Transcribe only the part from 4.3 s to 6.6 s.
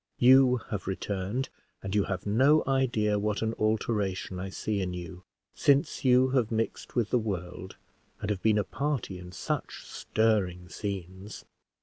I see in you since you have